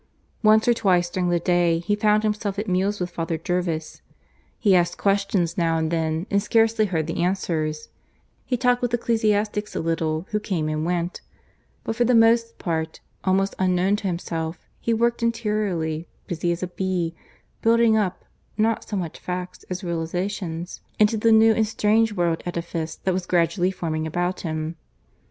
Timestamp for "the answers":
7.05-7.89